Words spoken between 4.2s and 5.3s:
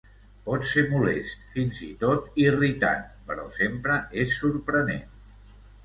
és sorprenent.